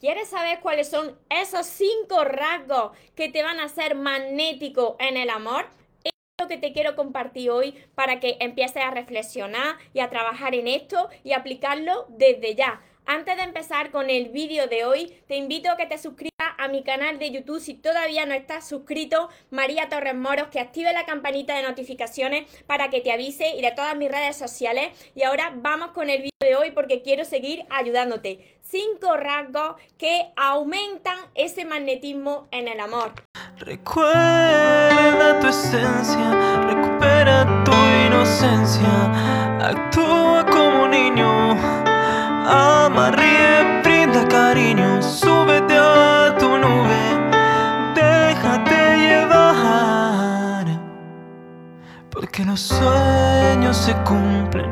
¿Quieres 0.00 0.28
saber 0.28 0.60
cuáles 0.60 0.88
son 0.88 1.18
esos 1.30 1.66
cinco 1.66 2.24
rasgos 2.24 2.96
que 3.14 3.28
te 3.28 3.42
van 3.42 3.60
a 3.60 3.64
hacer 3.64 3.94
magnético 3.94 4.96
en 4.98 5.16
el 5.16 5.30
amor? 5.30 5.66
Es 6.02 6.10
lo 6.40 6.48
que 6.48 6.58
te 6.58 6.72
quiero 6.72 6.96
compartir 6.96 7.50
hoy 7.50 7.74
para 7.94 8.18
que 8.18 8.36
empieces 8.40 8.82
a 8.82 8.90
reflexionar 8.90 9.76
y 9.92 10.00
a 10.00 10.10
trabajar 10.10 10.54
en 10.54 10.68
esto 10.68 11.08
y 11.22 11.32
aplicarlo 11.32 12.06
desde 12.10 12.54
ya. 12.54 12.82
Antes 13.06 13.36
de 13.36 13.44
empezar 13.44 13.90
con 13.90 14.10
el 14.10 14.30
vídeo 14.30 14.66
de 14.66 14.84
hoy, 14.84 15.22
te 15.28 15.36
invito 15.36 15.70
a 15.70 15.76
que 15.76 15.86
te 15.86 15.98
suscribas 15.98 16.43
a 16.58 16.68
mi 16.68 16.82
canal 16.82 17.18
de 17.18 17.30
YouTube 17.30 17.60
si 17.60 17.74
todavía 17.74 18.26
no 18.26 18.34
estás 18.34 18.68
suscrito, 18.68 19.28
María 19.50 19.88
Torres 19.88 20.14
Moros, 20.14 20.48
que 20.48 20.60
active 20.60 20.92
la 20.92 21.04
campanita 21.04 21.56
de 21.56 21.62
notificaciones 21.62 22.50
para 22.66 22.90
que 22.90 23.00
te 23.00 23.12
avise 23.12 23.56
y 23.56 23.62
de 23.62 23.72
todas 23.72 23.96
mis 23.96 24.10
redes 24.10 24.36
sociales. 24.36 24.88
Y 25.14 25.22
ahora 25.22 25.52
vamos 25.56 25.90
con 25.90 26.10
el 26.10 26.18
vídeo 26.18 26.30
de 26.40 26.56
hoy 26.56 26.70
porque 26.70 27.02
quiero 27.02 27.24
seguir 27.24 27.64
ayudándote. 27.70 28.58
Cinco 28.62 29.16
rasgos 29.16 29.76
que 29.98 30.32
aumentan 30.36 31.18
ese 31.34 31.64
magnetismo 31.64 32.48
en 32.50 32.68
el 32.68 32.80
amor. 32.80 33.12
Recuerda 33.58 35.40
tu 35.40 35.48
esencia, 35.48 36.64
recupera 36.64 37.64
tu 37.64 37.72
inocencia, 38.06 39.68
actúa 39.68 40.44
como 40.46 40.88
niño 40.88 41.84
Ama, 42.46 43.10
ríe, 43.10 43.80
brinda 43.82 44.28
cariño, 44.28 45.02
súbete 45.02 45.78
a 45.78 46.23
nube, 46.64 47.00
déjate 47.94 48.96
llevar. 48.96 50.66
Porque 52.10 52.44
los 52.44 52.60
sueños 52.60 53.76
se 53.76 53.94
cumplen, 54.04 54.70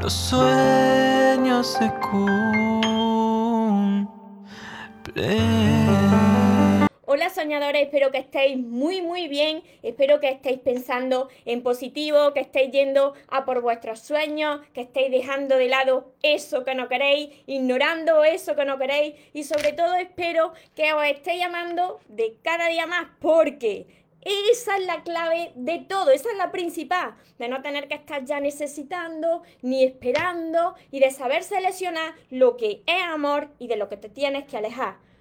los 0.00 0.12
sueños 0.12 1.66
se 1.78 1.92
cumplen. 2.10 2.52
Hola 7.14 7.28
soñadores, 7.28 7.82
espero 7.82 8.10
que 8.10 8.16
estéis 8.16 8.56
muy 8.56 9.02
muy 9.02 9.28
bien, 9.28 9.62
espero 9.82 10.18
que 10.18 10.30
estéis 10.30 10.60
pensando 10.60 11.28
en 11.44 11.62
positivo, 11.62 12.32
que 12.32 12.40
estéis 12.40 12.72
yendo 12.72 13.12
a 13.28 13.44
por 13.44 13.60
vuestros 13.60 14.00
sueños, 14.00 14.62
que 14.72 14.80
estéis 14.80 15.10
dejando 15.10 15.58
de 15.58 15.68
lado 15.68 16.14
eso 16.22 16.64
que 16.64 16.74
no 16.74 16.88
queréis, 16.88 17.28
ignorando 17.46 18.24
eso 18.24 18.56
que 18.56 18.64
no 18.64 18.78
queréis 18.78 19.14
y 19.34 19.44
sobre 19.44 19.74
todo 19.74 19.94
espero 19.96 20.54
que 20.74 20.94
os 20.94 21.04
estéis 21.04 21.42
amando 21.44 22.00
de 22.08 22.38
cada 22.42 22.68
día 22.68 22.86
más 22.86 23.08
porque 23.20 23.88
esa 24.22 24.78
es 24.78 24.86
la 24.86 25.02
clave 25.02 25.52
de 25.54 25.80
todo, 25.80 26.12
esa 26.12 26.30
es 26.30 26.38
la 26.38 26.50
principal, 26.50 27.14
de 27.38 27.48
no 27.48 27.60
tener 27.60 27.88
que 27.88 27.96
estar 27.96 28.24
ya 28.24 28.40
necesitando 28.40 29.42
ni 29.60 29.84
esperando 29.84 30.76
y 30.90 31.00
de 31.00 31.10
saber 31.10 31.42
seleccionar 31.42 32.14
lo 32.30 32.56
que 32.56 32.82
es 32.86 33.02
amor 33.02 33.50
y 33.58 33.66
de 33.66 33.76
lo 33.76 33.90
que 33.90 33.98
te 33.98 34.08
tienes 34.08 34.44
que 34.46 34.56
alejar. 34.56 35.11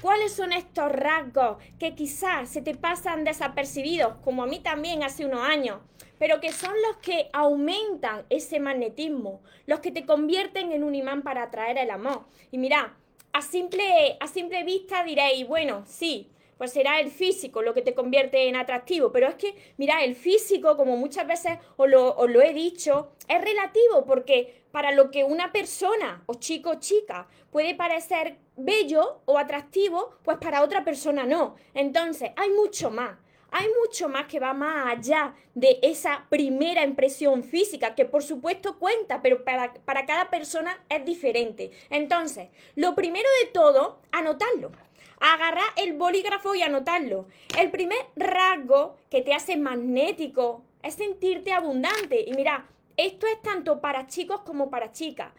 ¿Cuáles 0.00 0.32
son 0.32 0.52
estos 0.52 0.92
rasgos 0.92 1.56
que 1.78 1.94
quizás 1.94 2.50
se 2.50 2.60
te 2.60 2.74
pasan 2.74 3.24
desapercibidos, 3.24 4.18
como 4.18 4.42
a 4.42 4.46
mí 4.46 4.60
también 4.60 5.02
hace 5.02 5.24
unos 5.24 5.40
años, 5.40 5.78
pero 6.18 6.40
que 6.40 6.52
son 6.52 6.74
los 6.86 6.98
que 6.98 7.30
aumentan 7.32 8.26
ese 8.28 8.60
magnetismo, 8.60 9.40
los 9.66 9.80
que 9.80 9.90
te 9.90 10.04
convierten 10.04 10.72
en 10.72 10.84
un 10.84 10.94
imán 10.94 11.22
para 11.22 11.44
atraer 11.44 11.78
el 11.78 11.90
amor? 11.90 12.26
Y 12.50 12.58
mira, 12.58 12.94
a 13.32 13.40
simple, 13.40 14.18
a 14.20 14.26
simple 14.26 14.62
vista 14.62 15.02
diréis, 15.04 15.48
bueno, 15.48 15.84
sí, 15.86 16.30
pues 16.56 16.72
será 16.72 17.00
el 17.00 17.10
físico 17.10 17.62
lo 17.62 17.74
que 17.74 17.82
te 17.82 17.94
convierte 17.94 18.48
en 18.48 18.56
atractivo. 18.56 19.12
Pero 19.12 19.28
es 19.28 19.34
que, 19.34 19.54
mira, 19.76 20.02
el 20.04 20.14
físico, 20.14 20.76
como 20.76 20.96
muchas 20.96 21.26
veces 21.26 21.58
os 21.76 21.88
lo, 21.88 22.42
he 22.42 22.52
dicho, 22.52 23.12
es 23.28 23.40
relativo 23.40 24.04
porque 24.06 24.62
para 24.70 24.92
lo 24.92 25.10
que 25.10 25.24
una 25.24 25.52
persona, 25.52 26.22
o 26.26 26.34
chico 26.34 26.70
o 26.70 26.80
chica, 26.80 27.28
puede 27.50 27.74
parecer 27.74 28.38
bello 28.56 29.20
o 29.24 29.38
atractivo, 29.38 30.16
pues 30.22 30.38
para 30.38 30.62
otra 30.62 30.84
persona 30.84 31.24
no. 31.24 31.56
Entonces, 31.74 32.30
hay 32.36 32.50
mucho 32.50 32.90
más. 32.90 33.18
Hay 33.56 33.68
mucho 33.80 34.08
más 34.08 34.26
que 34.26 34.40
va 34.40 34.52
más 34.52 34.98
allá 34.98 35.32
de 35.54 35.78
esa 35.80 36.26
primera 36.28 36.82
impresión 36.82 37.44
física, 37.44 37.94
que 37.94 38.04
por 38.04 38.24
supuesto 38.24 38.80
cuenta, 38.80 39.22
pero 39.22 39.44
para, 39.44 39.72
para 39.72 40.06
cada 40.06 40.28
persona 40.28 40.84
es 40.88 41.04
diferente. 41.04 41.70
Entonces, 41.88 42.48
lo 42.74 42.96
primero 42.96 43.28
de 43.44 43.50
todo, 43.52 44.00
anotarlo 44.10 44.72
agarrar 45.20 45.68
el 45.76 45.94
bolígrafo 45.94 46.54
y 46.54 46.62
anotarlo. 46.62 47.26
El 47.58 47.70
primer 47.70 47.98
rasgo 48.16 48.96
que 49.10 49.22
te 49.22 49.34
hace 49.34 49.56
magnético 49.56 50.64
es 50.82 50.94
sentirte 50.94 51.52
abundante. 51.52 52.24
Y 52.26 52.32
mira, 52.34 52.68
esto 52.96 53.26
es 53.26 53.40
tanto 53.42 53.80
para 53.80 54.06
chicos 54.06 54.40
como 54.42 54.70
para 54.70 54.92
chicas. 54.92 55.32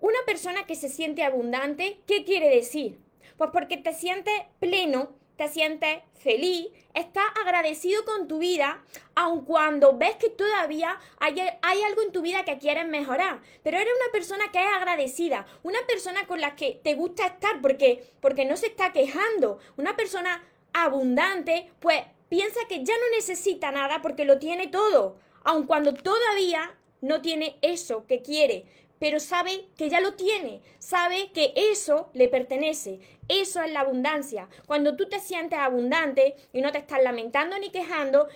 Una 0.00 0.18
persona 0.26 0.66
que 0.66 0.74
se 0.74 0.88
siente 0.88 1.22
abundante, 1.22 2.00
¿qué 2.06 2.24
quiere 2.24 2.48
decir? 2.48 2.98
Pues 3.36 3.50
porque 3.52 3.76
te 3.76 3.92
sientes 3.92 4.34
pleno, 4.60 5.10
te 5.36 5.48
sientes 5.48 6.02
feliz, 6.14 6.68
estás 6.94 7.26
agradecido 7.40 8.04
con 8.04 8.26
tu 8.26 8.38
vida, 8.38 8.82
aun 9.14 9.44
cuando 9.44 9.96
ves 9.96 10.16
que 10.16 10.30
todavía 10.30 10.98
hay, 11.18 11.40
hay, 11.62 11.82
algo 11.82 12.02
en 12.02 12.12
tu 12.12 12.22
vida 12.22 12.44
que 12.44 12.58
quieres 12.58 12.86
mejorar. 12.86 13.40
Pero 13.62 13.76
eres 13.76 13.92
una 14.02 14.12
persona 14.12 14.50
que 14.50 14.58
es 14.58 14.72
agradecida, 14.74 15.46
una 15.62 15.78
persona 15.86 16.26
con 16.26 16.40
la 16.40 16.56
que 16.56 16.80
te 16.82 16.94
gusta 16.94 17.26
estar 17.26 17.60
porque, 17.60 18.12
porque 18.20 18.44
no 18.44 18.56
se 18.56 18.66
está 18.66 18.92
quejando, 18.92 19.58
una 19.76 19.94
persona 19.94 20.42
abundante, 20.72 21.70
pues 21.80 22.02
piensa 22.28 22.60
que 22.68 22.84
ya 22.84 22.94
no 22.94 23.16
necesita 23.16 23.70
nada 23.70 24.02
porque 24.02 24.24
lo 24.24 24.38
tiene 24.38 24.66
todo, 24.68 25.18
aun 25.44 25.66
cuando 25.66 25.94
todavía 25.94 26.76
no 27.02 27.20
tiene 27.20 27.58
eso 27.62 28.06
que 28.06 28.22
quiere 28.22 28.64
pero 28.98 29.20
sabe 29.20 29.66
que 29.76 29.88
ya 29.88 30.00
lo 30.00 30.14
tiene, 30.14 30.60
sabe 30.78 31.30
que 31.32 31.52
eso 31.54 32.10
le 32.14 32.28
pertenece. 32.28 33.00
Eso 33.28 33.60
es 33.60 33.72
la 33.72 33.80
abundancia. 33.80 34.48
Cuando 34.66 34.96
tú 34.96 35.08
te 35.08 35.18
sientes 35.18 35.58
abundante 35.58 36.36
y 36.52 36.60
no 36.60 36.70
te 36.70 36.78
estás 36.78 37.02
lamentando 37.02 37.58
ni 37.58 37.70
quejando, 37.70 38.28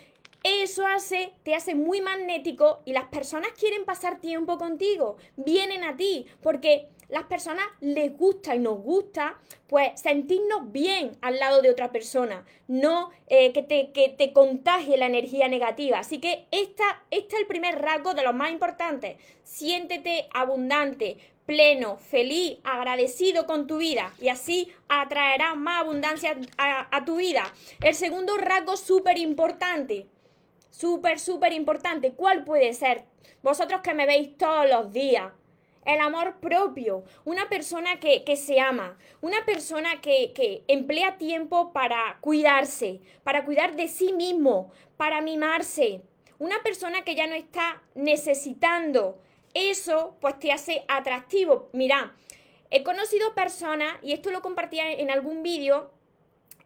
eso 0.43 0.87
hace, 0.87 1.33
te 1.43 1.55
hace 1.55 1.75
muy 1.75 2.01
magnético 2.01 2.81
y 2.85 2.93
las 2.93 3.05
personas 3.05 3.51
quieren 3.59 3.85
pasar 3.85 4.21
tiempo 4.21 4.59
contigo, 4.59 5.17
vienen 5.37 5.85
a 5.85 5.97
ti, 5.97 6.27
porque 6.43 6.89
las 7.11 7.25
personas 7.25 7.65
les 7.81 8.17
gusta 8.17 8.55
y 8.55 8.59
nos 8.59 8.79
gusta, 8.79 9.39
pues 9.67 10.01
sentirnos 10.01 10.73
bien 10.73 11.17
al 11.21 11.39
lado 11.39 11.63
de 11.63 11.71
otra 11.71 11.93
persona, 11.93 12.45
no 12.69 13.11
eh, 13.27 13.53
que, 13.53 13.63
te, 13.63 13.93
que 13.93 14.09
te 14.09 14.33
contagie 14.33 14.97
la 14.97 15.07
energía 15.07 15.49
negativa. 15.49 15.99
Así 15.99 16.19
que 16.19 16.47
esta, 16.51 17.03
este 17.11 17.37
es 17.37 17.43
el 17.43 17.47
primer 17.47 17.81
rasgo 17.81 18.15
de 18.15 18.23
los 18.23 18.35
más 18.35 18.51
importantes. 18.51 19.17
Siéntete 19.43 20.29
abundante, 20.33 21.19
pleno, 21.47 21.97
feliz, 21.97 22.59
agradecido 22.63 23.47
con 23.47 23.67
tu 23.67 23.79
vida 23.79 24.13
y 24.21 24.29
así 24.29 24.73
atraerás 24.89 25.57
más 25.57 25.83
abundancia 25.83 26.37
a, 26.59 26.97
a 26.97 27.05
tu 27.05 27.17
vida. 27.17 27.53
El 27.83 27.95
segundo 27.95 28.37
rasgo 28.37 28.77
súper 28.77 29.19
importante, 29.19 30.07
súper, 30.71 31.19
súper 31.19 31.53
importante, 31.53 32.13
¿cuál 32.13 32.45
puede 32.45 32.73
ser? 32.73 33.05
Vosotros 33.43 33.81
que 33.81 33.95
me 33.95 34.07
veis 34.07 34.37
todos 34.37 34.69
los 34.69 34.93
días, 34.93 35.33
el 35.85 36.01
amor 36.01 36.41
propio, 36.41 37.05
una 37.25 37.49
persona 37.49 37.99
que, 37.99 38.37
se 38.37 38.61
ama, 38.61 38.99
una 39.21 39.45
persona 39.45 40.01
que, 40.01 40.33
que, 40.33 40.63
emplea 40.69 41.19
tiempo 41.19 41.73
para 41.73 42.19
cuidarse, 42.21 43.01
para 43.25 43.45
cuidar 43.45 43.77
de 43.77 43.89
sí 43.89 44.13
mismo, 44.13 44.73
para 44.97 45.21
mimarse, 45.21 46.03
una 46.39 46.63
persona 46.63 47.03
que 47.03 47.15
ya 47.15 47.27
no 47.27 47.35
está 47.35 47.83
necesitando. 47.95 49.21
Eso 49.53 50.17
pues 50.21 50.39
te 50.39 50.53
hace 50.53 50.85
atractivo. 50.89 51.69
Mira, 51.73 52.15
he 52.71 52.83
conocido 52.83 53.35
personas, 53.35 53.97
y 54.03 54.13
esto 54.13 54.31
lo 54.31 54.43
compartía 54.43 54.91
en 54.93 55.11
algún 55.11 55.43
vídeo, 55.43 55.91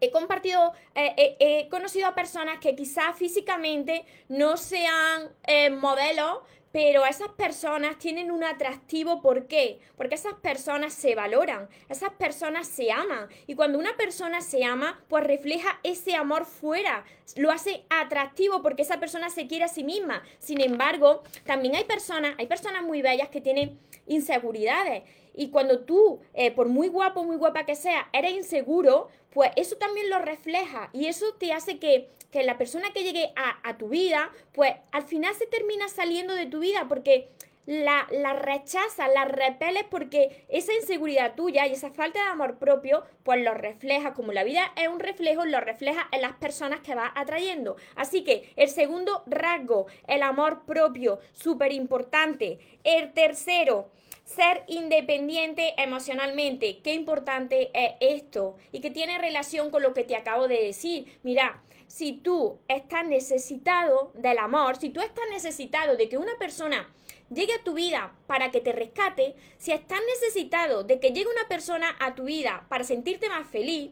he 0.01 0.11
compartido, 0.11 0.73
eh, 0.95 1.15
eh, 1.17 1.37
he 1.41 1.69
conocido 1.69 2.09
a 2.09 2.15
personas 2.15 2.59
que 2.59 2.75
quizás 2.75 3.17
físicamente 3.17 4.05
no 4.29 4.57
sean 4.57 5.31
eh, 5.47 5.71
modelos, 5.71 6.41
pero 6.75 7.07
esas 7.07 7.29
personas 7.29 8.01
tienen 8.01 8.33
un 8.33 8.43
atractivo, 8.43 9.23
¿por 9.23 9.47
qué? 9.47 9.79
Porque 9.97 10.17
esas 10.17 10.35
personas 10.35 10.93
se 10.93 11.15
valoran, 11.15 11.69
esas 11.89 12.11
personas 12.15 12.67
se 12.67 12.91
aman. 12.91 13.29
Y 13.47 13.55
cuando 13.55 13.79
una 13.79 13.97
persona 13.97 14.41
se 14.41 14.65
ama, 14.65 15.01
pues 15.07 15.23
refleja 15.23 15.79
ese 15.85 16.17
amor 16.17 16.47
fuera, 16.47 17.05
lo 17.37 17.53
hace 17.53 17.85
atractivo 17.91 18.61
porque 18.61 18.83
esa 18.83 18.99
persona 18.99 19.31
se 19.31 19.47
quiere 19.47 19.67
a 19.67 19.69
sí 19.69 19.85
misma. 19.85 20.25
Sin 20.41 20.61
embargo, 20.61 21.23
también 21.45 21.77
hay 21.77 21.85
personas, 21.85 22.35
hay 22.39 22.49
personas 22.49 22.83
muy 22.83 23.03
bellas 23.03 23.29
que 23.29 23.41
tienen 23.41 23.79
inseguridades. 24.09 25.05
Y 25.35 25.51
cuando 25.51 25.81
tú, 25.81 26.21
eh, 26.33 26.51
por 26.51 26.69
muy 26.69 26.89
guapo, 26.89 27.25
muy 27.25 27.37
guapa 27.37 27.67
que 27.67 27.75
sea, 27.75 28.09
eres 28.13 28.33
inseguro, 28.33 29.09
pues 29.31 29.51
eso 29.57 29.77
también 29.77 30.09
lo 30.09 30.21
refleja 30.21 30.91
y 30.93 31.07
eso 31.07 31.35
te 31.35 31.53
hace 31.53 31.79
que 31.79 32.09
que 32.35 32.43
la 32.43 32.59
persona 32.59 32.93
que 32.93 33.05
llegue 33.05 33.33
a, 33.37 33.79
tu 33.79 33.91
vida, 33.91 34.29
pues 34.55 34.75
al 34.91 35.05
final 35.05 35.33
se 35.37 35.47
termina 35.47 35.87
saliendo 35.87 36.35
de 36.35 36.47
tu 36.47 36.59
vida 36.59 36.87
porque 36.89 37.29
la, 37.65 38.09
la 38.11 38.33
rechazas, 38.33 39.09
la 39.15 39.25
repeles 39.25 39.85
porque 39.89 40.45
esa 40.49 40.75
inseguridad 40.75 41.37
tuya 41.37 41.65
y 41.69 41.75
esa 41.75 41.93
falta 41.93 42.21
de 42.25 42.31
amor 42.31 42.59
propio, 42.59 43.05
pues 43.23 43.41
lo 43.41 43.55
refleja, 43.55 44.15
como 44.15 44.33
la 44.33 44.43
vida 44.43 44.73
es 44.75 44.89
un 44.89 44.99
reflejo, 44.99 45.45
lo 45.45 45.61
refleja 45.61 46.09
en 46.11 46.23
las 46.23 46.33
personas 46.33 46.81
que 46.81 46.97
vas 46.97 47.13
atrayendo. 47.15 47.77
Así 47.95 48.25
que 48.25 48.53
el 48.57 48.69
segundo 48.69 49.23
rasgo, 49.27 49.87
el 50.09 50.25
amor 50.25 50.65
propio, 50.67 51.21
súper 51.31 51.71
importante. 51.71 52.59
El 52.83 53.13
tercero, 53.13 53.93
ser 54.25 54.65
independiente 54.67 55.75
emocionalmente. 55.77 56.81
Qué 56.83 56.95
importante 56.95 57.71
es 57.75 57.93
esto 58.01 58.57
y 58.73 58.81
que 58.81 58.91
tiene 58.91 59.19
relación 59.19 59.71
con 59.71 59.83
lo 59.83 59.95
que 59.95 60.05
te 60.05 60.17
acabo 60.17 60.49
de 60.49 60.63
decir. 60.63 61.19
Mira, 61.23 61.63
si 61.87 62.13
tú 62.13 62.59
estás 62.67 63.07
necesitado 63.07 64.13
del 64.15 64.39
amor, 64.39 64.77
si 64.77 64.91
tú 64.91 65.01
estás 65.01 65.25
necesitado 65.31 65.97
de 65.97 66.09
que 66.09 66.19
una 66.19 66.37
persona 66.39 66.93
llegue 67.31 67.53
a 67.53 67.63
tu 67.63 67.75
vida 67.75 68.15
para 68.27 68.51
que 68.51 68.61
te 68.61 68.73
rescate, 68.73 69.35
si 69.59 69.73
estás 69.73 70.01
necesitado 70.15 70.85
de 70.85 70.99
que 70.99 71.11
llegue 71.11 71.31
una 71.31 71.49
persona 71.49 71.95
a 72.01 72.15
tu 72.15 72.25
vida 72.25 72.67
para 72.69 72.85
sentirte 72.85 73.29
más 73.29 73.47
feliz, 73.49 73.91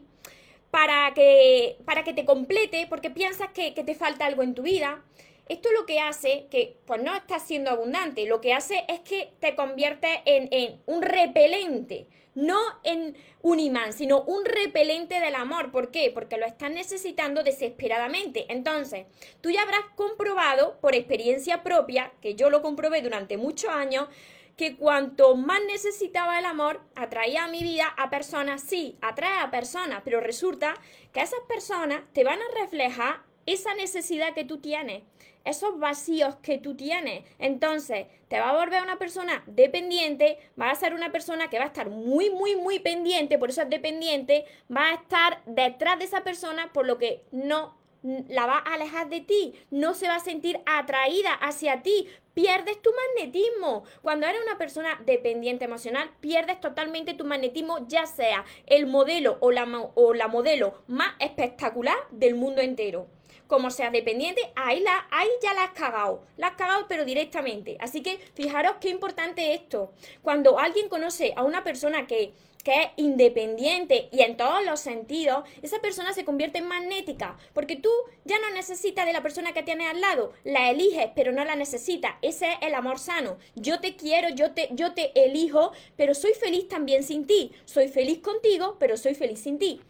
para 0.71 1.13
que, 1.13 1.77
para 1.85 2.03
que 2.03 2.13
te 2.13 2.25
complete, 2.25 2.87
porque 2.89 3.11
piensas 3.11 3.49
que, 3.49 3.75
que 3.75 3.83
te 3.83 3.93
falta 3.93 4.25
algo 4.25 4.41
en 4.41 4.55
tu 4.55 4.63
vida, 4.63 5.03
esto 5.47 5.71
lo 5.71 5.85
que 5.85 5.99
hace 5.99 6.47
que, 6.49 6.77
pues 6.85 7.01
no 7.01 7.15
estás 7.15 7.43
siendo 7.43 7.69
abundante, 7.69 8.25
lo 8.25 8.41
que 8.41 8.53
hace 8.53 8.85
es 8.87 9.01
que 9.01 9.33
te 9.39 9.55
conviertes 9.55 10.11
en, 10.25 10.47
en 10.51 10.81
un 10.85 11.01
repelente, 11.01 12.07
no 12.35 12.59
en 12.83 13.15
un 13.41 13.59
imán, 13.59 13.93
sino 13.93 14.21
un 14.21 14.45
repelente 14.45 15.19
del 15.19 15.35
amor. 15.35 15.71
¿Por 15.71 15.91
qué? 15.91 16.11
Porque 16.11 16.37
lo 16.37 16.45
estás 16.45 16.71
necesitando 16.71 17.43
desesperadamente. 17.43 18.45
Entonces, 18.49 19.05
tú 19.41 19.51
ya 19.51 19.61
habrás 19.63 19.85
comprobado 19.95 20.79
por 20.79 20.95
experiencia 20.95 21.61
propia, 21.61 22.13
que 22.21 22.35
yo 22.35 22.49
lo 22.49 22.61
comprobé 22.61 23.01
durante 23.01 23.37
muchos 23.37 23.69
años, 23.69 24.07
que 24.57 24.77
cuanto 24.77 25.35
más 25.35 25.59
necesitaba 25.67 26.39
el 26.39 26.45
amor, 26.45 26.81
atraía 26.95 27.45
a 27.45 27.47
mi 27.47 27.63
vida 27.63 27.87
a 27.97 28.09
personas, 28.09 28.61
sí, 28.61 28.97
atrae 29.01 29.39
a 29.39 29.51
personas, 29.51 30.01
pero 30.05 30.21
resulta 30.21 30.75
que 31.11 31.21
esas 31.21 31.39
personas 31.47 32.01
te 32.13 32.23
van 32.23 32.39
a 32.39 32.61
reflejar 32.61 33.23
esa 33.45 33.73
necesidad 33.73 34.33
que 34.33 34.45
tú 34.45 34.59
tienes 34.59 35.03
esos 35.45 35.79
vacíos 35.79 36.35
que 36.37 36.57
tú 36.57 36.75
tienes. 36.75 37.23
Entonces, 37.39 38.07
te 38.27 38.39
va 38.39 38.49
a 38.49 38.57
volver 38.57 38.81
una 38.81 38.97
persona 38.97 39.43
dependiente, 39.47 40.37
va 40.59 40.69
a 40.69 40.75
ser 40.75 40.93
una 40.93 41.11
persona 41.11 41.49
que 41.49 41.57
va 41.57 41.65
a 41.65 41.67
estar 41.67 41.89
muy, 41.89 42.29
muy, 42.29 42.55
muy 42.55 42.79
pendiente, 42.79 43.37
por 43.37 43.49
eso 43.49 43.61
es 43.61 43.69
dependiente, 43.69 44.45
va 44.75 44.89
a 44.89 44.93
estar 44.95 45.41
detrás 45.45 45.99
de 45.99 46.05
esa 46.05 46.23
persona, 46.23 46.71
por 46.73 46.87
lo 46.87 46.97
que 46.97 47.23
no 47.31 47.77
la 48.03 48.45
va 48.45 48.57
a 48.57 48.73
alejar 48.73 49.09
de 49.09 49.21
ti, 49.21 49.53
no 49.71 49.93
se 49.93 50.07
va 50.07 50.15
a 50.15 50.19
sentir 50.19 50.59
atraída 50.65 51.33
hacia 51.33 51.81
ti, 51.83 52.07
pierdes 52.33 52.81
tu 52.81 52.89
magnetismo. 52.91 53.83
Cuando 54.01 54.27
eres 54.27 54.41
una 54.43 54.57
persona 54.57 55.01
dependiente 55.05 55.65
emocional, 55.65 56.11
pierdes 56.19 56.59
totalmente 56.59 57.13
tu 57.13 57.23
magnetismo, 57.23 57.87
ya 57.87 58.05
sea 58.05 58.43
el 58.65 58.87
modelo 58.87 59.37
o 59.39 59.51
la, 59.51 59.65
o 59.95 60.13
la 60.13 60.27
modelo 60.27 60.83
más 60.87 61.13
espectacular 61.19 61.97
del 62.11 62.35
mundo 62.35 62.61
entero 62.61 63.07
como 63.47 63.71
sea 63.71 63.91
dependiente, 63.91 64.41
ahí, 64.55 64.79
la, 64.79 65.07
ahí 65.11 65.29
ya 65.41 65.53
la 65.53 65.65
has 65.65 65.71
cagado. 65.71 66.23
La 66.37 66.47
has 66.47 66.55
cagado, 66.55 66.85
pero 66.87 67.05
directamente. 67.05 67.77
Así 67.79 68.01
que 68.01 68.17
fijaros 68.33 68.75
qué 68.79 68.89
importante 68.89 69.53
esto. 69.53 69.93
Cuando 70.21 70.59
alguien 70.59 70.89
conoce 70.89 71.33
a 71.35 71.43
una 71.43 71.63
persona 71.63 72.07
que 72.07 72.33
que 72.63 72.81
es 72.81 72.87
independiente 72.95 74.07
y 74.11 74.21
en 74.21 74.37
todos 74.37 74.65
los 74.65 74.79
sentidos, 74.79 75.43
esa 75.61 75.79
persona 75.79 76.13
se 76.13 76.25
convierte 76.25 76.59
en 76.59 76.67
magnética, 76.67 77.37
porque 77.53 77.75
tú 77.75 77.89
ya 78.23 78.39
no 78.39 78.49
necesitas 78.51 79.05
de 79.05 79.13
la 79.13 79.21
persona 79.21 79.53
que 79.53 79.63
tienes 79.63 79.89
al 79.89 80.01
lado, 80.01 80.31
la 80.43 80.71
eliges, 80.71 81.09
pero 81.15 81.31
no 81.31 81.43
la 81.43 81.55
necesitas. 81.55 82.15
Ese 82.21 82.53
es 82.53 82.57
el 82.61 82.73
amor 82.73 82.99
sano. 82.99 83.37
Yo 83.55 83.79
te 83.79 83.95
quiero, 83.95 84.29
yo 84.29 84.51
te, 84.51 84.69
yo 84.71 84.93
te 84.93 85.11
elijo, 85.25 85.73
pero 85.97 86.13
soy 86.15 86.33
feliz 86.33 86.67
también 86.67 87.03
sin 87.03 87.27
ti. 87.27 87.51
Soy 87.65 87.89
feliz 87.89 88.19
contigo, 88.19 88.77
pero 88.79 88.97
soy 88.97 89.13
feliz 89.13 89.39
sin 89.39 89.59
ti. 89.59 89.81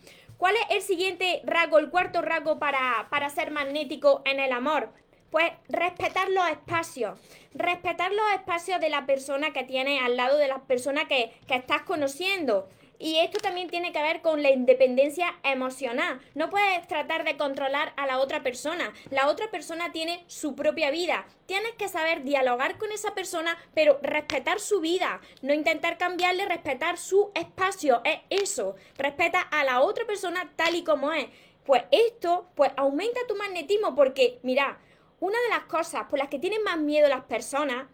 ¿Cuál 0.43 0.57
es 0.57 0.75
el 0.75 0.81
siguiente 0.81 1.41
rasgo, 1.45 1.79
el 1.79 1.89
cuarto 1.89 2.21
rasgo 2.21 2.59
para, 2.59 3.07
para 3.09 3.29
ser 3.29 3.49
magnético 3.49 4.21
en 4.25 4.41
el 4.41 4.51
amor? 4.51 4.89
Pues 5.31 5.49
respetar 5.69 6.27
los 6.27 6.45
espacios. 6.49 7.17
Respetar 7.53 8.11
los 8.11 8.29
espacios 8.33 8.81
de 8.81 8.89
la 8.89 9.05
persona 9.05 9.53
que 9.53 9.63
tiene 9.63 10.01
al 10.01 10.17
lado, 10.17 10.37
de 10.37 10.49
la 10.49 10.63
persona 10.63 11.07
que, 11.07 11.31
que 11.47 11.55
estás 11.55 11.83
conociendo. 11.83 12.67
Y 13.03 13.19
esto 13.19 13.37
también 13.39 13.69
tiene 13.69 13.91
que 13.91 14.01
ver 14.01 14.21
con 14.21 14.41
la 14.41 14.51
independencia 14.51 15.35
emocional. 15.43 16.21
No 16.35 16.49
puedes 16.49 16.87
tratar 16.87 17.25
de 17.25 17.35
controlar 17.35 17.91
a 17.97 18.07
la 18.07 18.17
otra 18.19 18.43
persona. 18.43 18.93
La 19.09 19.27
otra 19.27 19.51
persona 19.51 19.91
tiene 19.91 20.23
su 20.27 20.55
propia 20.55 20.89
vida. 20.89 21.25
Tienes 21.45 21.73
que 21.73 21.89
saber 21.89 22.23
dialogar 22.23 22.77
con 22.77 22.93
esa 22.93 23.13
persona, 23.13 23.57
pero 23.73 23.99
respetar 24.01 24.61
su 24.61 24.79
vida. 24.79 25.19
No 25.41 25.53
intentar 25.53 25.97
cambiarle, 25.97 26.45
respetar 26.45 26.97
su 26.97 27.29
espacio. 27.35 28.01
Es 28.05 28.19
eso. 28.29 28.77
Respeta 28.97 29.41
a 29.41 29.65
la 29.65 29.81
otra 29.81 30.05
persona 30.05 30.53
tal 30.55 30.73
y 30.73 30.85
como 30.85 31.11
es. 31.11 31.25
Pues 31.65 31.83
esto, 31.91 32.51
pues 32.55 32.71
aumenta 32.77 33.19
tu 33.27 33.35
magnetismo 33.35 33.95
porque, 33.95 34.39
mira, 34.43 34.79
una 35.19 35.41
de 35.41 35.49
las 35.49 35.65
cosas 35.65 36.05
por 36.09 36.19
las 36.19 36.29
que 36.29 36.39
tienen 36.39 36.63
más 36.63 36.77
miedo 36.77 37.09
las 37.09 37.25
personas 37.25 37.85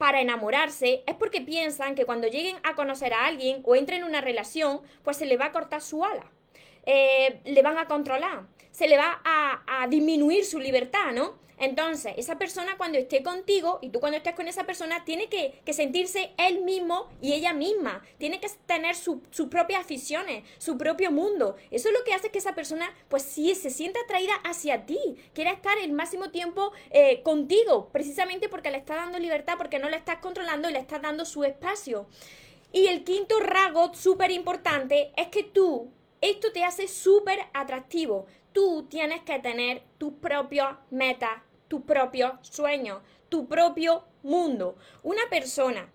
para 0.00 0.22
enamorarse 0.22 1.04
es 1.06 1.14
porque 1.14 1.42
piensan 1.42 1.94
que 1.94 2.06
cuando 2.06 2.26
lleguen 2.26 2.56
a 2.62 2.74
conocer 2.74 3.12
a 3.12 3.26
alguien 3.26 3.60
o 3.64 3.76
entren 3.76 3.98
en 3.98 4.08
una 4.08 4.22
relación, 4.22 4.80
pues 5.02 5.18
se 5.18 5.26
le 5.26 5.36
va 5.36 5.44
a 5.44 5.52
cortar 5.52 5.82
su 5.82 6.02
ala. 6.06 6.24
Eh, 6.86 7.42
le 7.44 7.60
van 7.60 7.76
a 7.76 7.84
controlar, 7.84 8.46
se 8.70 8.88
le 8.88 8.96
va 8.96 9.20
a, 9.24 9.82
a 9.82 9.88
disminuir 9.88 10.44
su 10.44 10.58
libertad, 10.58 11.12
¿no? 11.12 11.40
Entonces, 11.60 12.14
esa 12.16 12.38
persona 12.38 12.78
cuando 12.78 12.96
esté 12.96 13.22
contigo 13.22 13.80
y 13.82 13.90
tú 13.90 14.00
cuando 14.00 14.16
estés 14.16 14.34
con 14.34 14.48
esa 14.48 14.64
persona, 14.64 15.04
tiene 15.04 15.28
que, 15.28 15.60
sentirse 15.74 16.30
él 16.38 16.62
mismo 16.62 17.10
y 17.20 17.34
ella 17.34 17.52
misma. 17.52 18.02
Tiene 18.16 18.40
que 18.40 18.48
tener 18.64 18.96
sus 18.96 19.20
propias 19.50 19.82
aficiones, 19.82 20.42
su 20.56 20.78
propio 20.78 21.12
mundo. 21.12 21.56
Eso 21.70 21.88
es 21.88 21.94
lo 21.94 22.02
que 22.02 22.14
hace 22.14 22.30
que 22.30 22.38
esa 22.38 22.54
persona, 22.54 22.90
pues 23.10 23.24
sí, 23.24 23.54
se 23.54 23.68
sienta 23.68 24.00
atraída 24.00 24.32
hacia 24.42 24.86
ti. 24.86 24.98
Quiera 25.34 25.52
estar 25.52 25.76
el 25.76 25.92
máximo 25.92 26.30
tiempo 26.30 26.72
eh, 26.90 27.22
contigo, 27.22 27.90
precisamente 27.92 28.48
porque 28.48 28.70
le 28.70 28.78
está 28.78 28.94
dando 28.94 29.18
libertad, 29.18 29.58
porque 29.58 29.78
no 29.78 29.90
le 29.90 29.98
estás 29.98 30.16
controlando 30.20 30.70
y 30.70 30.72
le 30.72 30.78
estás 30.78 31.02
dando 31.02 31.26
su 31.26 31.44
espacio. 31.44 32.06
Y 32.72 32.86
el 32.86 33.04
quinto 33.04 33.38
rasgo 33.38 33.92
súper 33.94 34.30
importante 34.30 35.12
es 35.14 35.28
que 35.28 35.42
tú, 35.42 35.90
esto 36.22 36.52
te 36.52 36.64
hace 36.64 36.88
súper 36.88 37.38
atractivo. 37.52 38.26
Tú 38.52 38.86
tienes 38.88 39.20
que 39.22 39.38
tener 39.38 39.82
tus 39.98 40.14
propias 40.14 40.76
metas, 40.90 41.42
tu 41.68 41.84
propio 41.84 42.38
sueño, 42.42 43.02
tu 43.28 43.46
propio 43.46 44.04
mundo. 44.22 44.76
Una 45.02 45.22
persona 45.30 45.92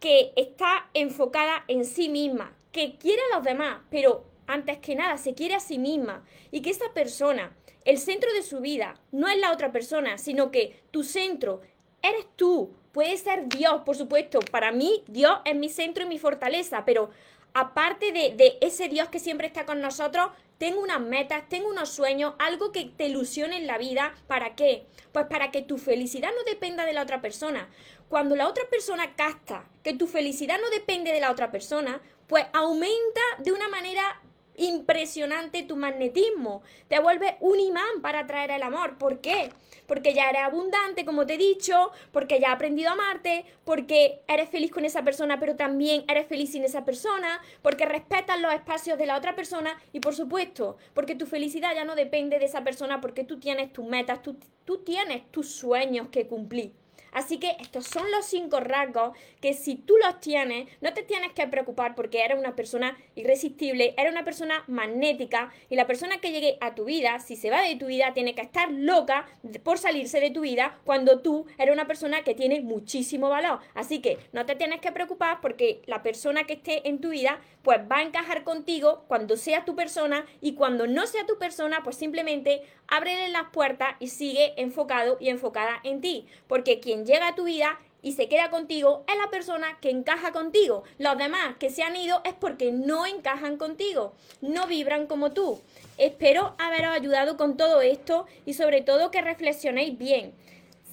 que 0.00 0.32
está 0.36 0.88
enfocada 0.94 1.64
en 1.68 1.84
sí 1.84 2.08
misma, 2.08 2.56
que 2.70 2.96
quiere 2.96 3.22
a 3.30 3.36
los 3.36 3.44
demás, 3.44 3.80
pero 3.90 4.24
antes 4.46 4.78
que 4.78 4.94
nada 4.94 5.16
se 5.18 5.34
quiere 5.34 5.54
a 5.54 5.60
sí 5.60 5.78
misma 5.78 6.24
y 6.50 6.62
que 6.62 6.70
esa 6.70 6.92
persona, 6.92 7.56
el 7.84 7.98
centro 7.98 8.32
de 8.32 8.42
su 8.42 8.60
vida, 8.60 9.00
no 9.10 9.28
es 9.28 9.38
la 9.38 9.52
otra 9.52 9.72
persona, 9.72 10.18
sino 10.18 10.50
que 10.50 10.82
tu 10.90 11.02
centro 11.02 11.60
eres 12.02 12.26
tú. 12.36 12.74
Puede 12.96 13.18
ser 13.18 13.46
Dios, 13.50 13.82
por 13.84 13.94
supuesto. 13.94 14.40
Para 14.40 14.72
mí, 14.72 15.04
Dios 15.06 15.40
es 15.44 15.54
mi 15.54 15.68
centro 15.68 16.04
y 16.04 16.06
mi 16.06 16.18
fortaleza, 16.18 16.86
pero 16.86 17.10
aparte 17.52 18.10
de, 18.10 18.34
de 18.34 18.56
ese 18.62 18.88
Dios 18.88 19.10
que 19.10 19.18
siempre 19.18 19.46
está 19.46 19.66
con 19.66 19.82
nosotros, 19.82 20.30
tengo 20.56 20.80
unas 20.80 21.00
metas, 21.00 21.46
tengo 21.50 21.68
unos 21.68 21.90
sueños, 21.90 22.32
algo 22.38 22.72
que 22.72 22.86
te 22.86 23.08
ilusione 23.08 23.58
en 23.58 23.66
la 23.66 23.76
vida. 23.76 24.14
¿Para 24.26 24.54
qué? 24.54 24.86
Pues 25.12 25.26
para 25.26 25.50
que 25.50 25.60
tu 25.60 25.76
felicidad 25.76 26.30
no 26.34 26.50
dependa 26.50 26.86
de 26.86 26.94
la 26.94 27.02
otra 27.02 27.20
persona. 27.20 27.68
Cuando 28.08 28.34
la 28.34 28.48
otra 28.48 28.64
persona 28.70 29.14
casta 29.14 29.68
que 29.82 29.92
tu 29.92 30.06
felicidad 30.06 30.56
no 30.58 30.70
depende 30.70 31.12
de 31.12 31.20
la 31.20 31.30
otra 31.30 31.50
persona, 31.50 32.00
pues 32.26 32.46
aumenta 32.54 33.20
de 33.40 33.52
una 33.52 33.68
manera 33.68 34.22
impresionante 34.56 35.62
tu 35.62 35.76
magnetismo. 35.76 36.62
Te 36.88 36.98
vuelve 37.00 37.36
un 37.40 37.60
imán 37.60 38.02
para 38.02 38.20
atraer 38.20 38.50
el 38.50 38.62
amor. 38.62 38.98
¿Por 38.98 39.20
qué? 39.20 39.50
Porque 39.86 40.14
ya 40.14 40.28
eres 40.28 40.42
abundante, 40.42 41.04
como 41.04 41.26
te 41.26 41.34
he 41.34 41.38
dicho, 41.38 41.92
porque 42.12 42.40
ya 42.40 42.48
has 42.48 42.54
aprendido 42.54 42.90
a 42.90 42.92
amarte, 42.92 43.44
porque 43.64 44.22
eres 44.28 44.48
feliz 44.48 44.70
con 44.70 44.84
esa 44.84 45.02
persona, 45.02 45.38
pero 45.38 45.56
también 45.56 46.04
eres 46.08 46.26
feliz 46.26 46.52
sin 46.52 46.64
esa 46.64 46.84
persona, 46.84 47.40
porque 47.62 47.86
respetas 47.86 48.40
los 48.40 48.52
espacios 48.52 48.98
de 48.98 49.06
la 49.06 49.16
otra 49.16 49.36
persona 49.36 49.80
y 49.92 50.00
por 50.00 50.14
supuesto, 50.14 50.76
porque 50.94 51.14
tu 51.14 51.26
felicidad 51.26 51.74
ya 51.74 51.84
no 51.84 51.94
depende 51.94 52.38
de 52.38 52.46
esa 52.46 52.64
persona, 52.64 53.00
porque 53.00 53.24
tú 53.24 53.38
tienes 53.38 53.72
tus 53.72 53.86
metas, 53.86 54.22
tú, 54.22 54.36
tú 54.64 54.78
tienes 54.78 55.30
tus 55.30 55.50
sueños 55.50 56.08
que 56.08 56.26
cumplir. 56.26 56.72
Así 57.16 57.38
que 57.38 57.56
estos 57.60 57.86
son 57.86 58.10
los 58.10 58.26
cinco 58.26 58.60
rasgos 58.60 59.16
que 59.40 59.54
si 59.54 59.76
tú 59.76 59.94
los 59.96 60.20
tienes, 60.20 60.68
no 60.82 60.92
te 60.92 61.02
tienes 61.02 61.32
que 61.32 61.46
preocupar 61.46 61.94
porque 61.94 62.22
eres 62.22 62.38
una 62.38 62.54
persona 62.54 62.94
irresistible, 63.14 63.94
eres 63.96 64.12
una 64.12 64.22
persona 64.22 64.64
magnética 64.66 65.50
y 65.70 65.76
la 65.76 65.86
persona 65.86 66.18
que 66.18 66.30
llegue 66.30 66.58
a 66.60 66.74
tu 66.74 66.84
vida, 66.84 67.18
si 67.20 67.36
se 67.36 67.48
va 67.48 67.62
de 67.62 67.76
tu 67.76 67.86
vida, 67.86 68.12
tiene 68.12 68.34
que 68.34 68.42
estar 68.42 68.70
loca 68.70 69.26
por 69.62 69.78
salirse 69.78 70.20
de 70.20 70.30
tu 70.30 70.42
vida 70.42 70.78
cuando 70.84 71.20
tú 71.20 71.46
eres 71.56 71.72
una 71.72 71.86
persona 71.86 72.22
que 72.22 72.34
tiene 72.34 72.60
muchísimo 72.60 73.30
valor. 73.30 73.60
Así 73.72 74.00
que 74.02 74.18
no 74.34 74.44
te 74.44 74.54
tienes 74.54 74.82
que 74.82 74.92
preocupar 74.92 75.40
porque 75.40 75.80
la 75.86 76.02
persona 76.02 76.44
que 76.44 76.52
esté 76.52 76.86
en 76.86 77.00
tu 77.00 77.08
vida 77.08 77.40
pues 77.62 77.80
va 77.90 77.96
a 77.96 78.02
encajar 78.02 78.44
contigo 78.44 79.04
cuando 79.08 79.38
sea 79.38 79.64
tu 79.64 79.74
persona 79.74 80.26
y 80.42 80.52
cuando 80.52 80.86
no 80.86 81.06
sea 81.06 81.24
tu 81.24 81.38
persona, 81.38 81.80
pues 81.82 81.96
simplemente 81.96 82.60
ábrele 82.88 83.28
las 83.30 83.48
puertas 83.50 83.96
y 84.00 84.08
sigue 84.08 84.52
enfocado 84.60 85.16
y 85.18 85.30
enfocada 85.30 85.80
en 85.82 86.02
ti. 86.02 86.26
Porque 86.46 86.78
quien 86.78 87.05
llega 87.06 87.28
a 87.28 87.34
tu 87.34 87.44
vida 87.44 87.78
y 88.02 88.12
se 88.12 88.28
queda 88.28 88.50
contigo 88.50 89.04
es 89.08 89.16
la 89.16 89.30
persona 89.30 89.78
que 89.80 89.90
encaja 89.90 90.32
contigo. 90.32 90.84
Los 90.98 91.18
demás 91.18 91.56
que 91.58 91.70
se 91.70 91.82
han 91.82 91.96
ido 91.96 92.20
es 92.24 92.34
porque 92.34 92.70
no 92.70 93.06
encajan 93.06 93.56
contigo, 93.56 94.12
no 94.40 94.66
vibran 94.66 95.06
como 95.06 95.32
tú. 95.32 95.60
Espero 95.98 96.54
haberos 96.58 96.94
ayudado 96.94 97.36
con 97.36 97.56
todo 97.56 97.80
esto 97.80 98.26
y 98.44 98.54
sobre 98.54 98.82
todo 98.82 99.10
que 99.10 99.22
reflexionéis 99.22 99.98
bien. 99.98 100.34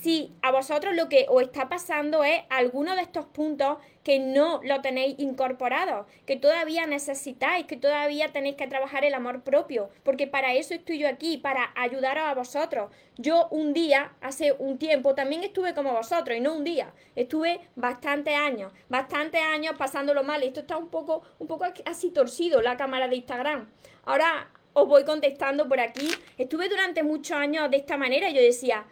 Si 0.04 0.34
a 0.42 0.52
vosotros 0.52 0.94
lo 0.96 1.08
que 1.08 1.28
os 1.30 1.44
está 1.44 1.70
pasando 1.70 2.26
es 2.26 2.42
alguno 2.50 2.94
de 2.98 3.04
estos 3.04 3.26
puntos 3.26 3.78
que 4.04 4.20
no 4.20 4.60
lo 4.62 4.82
tenéis 4.82 5.16
incorporado, 5.18 6.08
que 6.26 6.36
todavía 6.36 6.86
necesitáis, 6.86 7.68
que 7.68 7.78
todavía 7.78 8.34
tenéis 8.34 8.58
que 8.58 8.68
trabajar 8.68 9.06
el 9.06 9.14
amor 9.14 9.44
propio, 9.44 9.90
porque 10.04 10.28
para 10.28 10.56
eso 10.56 10.74
estoy 10.74 11.00
yo 11.00 11.08
aquí, 11.08 11.38
para 11.38 11.72
ayudaros 11.78 12.26
a 12.26 12.34
vosotros. 12.34 12.92
Yo 13.16 13.48
un 13.50 13.72
día, 13.72 14.12
hace 14.20 14.52
un 14.52 14.78
tiempo, 14.78 15.16
también 15.16 15.42
estuve 15.46 15.74
como 15.74 15.94
vosotros, 15.94 16.38
y 16.38 16.42
no 16.42 16.54
un 16.54 16.66
día, 16.66 16.92
estuve 17.16 17.62
bastantes 17.78 18.36
años, 18.36 18.74
bastantes 18.90 19.42
años 19.42 19.76
pasándolo 19.78 20.22
mal. 20.26 20.44
Esto 20.44 20.60
está 20.60 20.76
un 20.76 20.90
poco, 20.90 21.22
un 21.40 21.48
poco 21.48 21.64
así 21.86 22.10
torcido, 22.10 22.62
la 22.62 22.76
cámara 22.76 23.08
de 23.08 23.16
Instagram. 23.16 23.70
Ahora 24.04 24.50
os 24.74 24.86
voy 24.86 25.06
contestando 25.06 25.70
por 25.70 25.80
aquí. 25.80 26.10
Estuve 26.38 26.68
durante 26.68 27.04
muchos 27.04 27.38
años 27.38 27.72
de 27.72 27.78
esta 27.78 27.96
manera, 27.96 28.30
yo 28.32 28.42
decía, 28.42 28.86